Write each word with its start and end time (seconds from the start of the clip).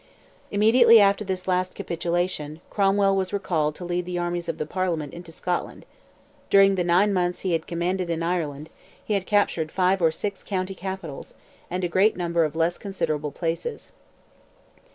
Immediately 0.49 0.99
after 0.99 1.23
this 1.23 1.47
last 1.47 1.75
capitulation, 1.75 2.59
Cromwell 2.71 3.15
was 3.15 3.31
recalled 3.31 3.75
to 3.75 3.85
lead 3.85 4.05
the 4.05 4.17
armies 4.17 4.49
of 4.49 4.57
the 4.57 4.65
Parliament 4.65 5.13
into 5.13 5.31
Scotland: 5.31 5.85
during 6.49 6.73
the 6.73 6.83
nine 6.83 7.13
months 7.13 7.41
he 7.41 7.51
had 7.53 7.67
commanded 7.67 8.09
in 8.09 8.23
Ireland, 8.23 8.71
he 9.05 9.13
had 9.13 9.27
captured 9.27 9.71
five 9.71 10.01
or 10.01 10.09
six 10.09 10.43
county 10.43 10.73
capitals, 10.73 11.35
and 11.69 11.83
a 11.83 11.87
great 11.87 12.17
number 12.17 12.43
of 12.45 12.55
less 12.55 12.79
considerable 12.79 13.31
places. 13.31 13.91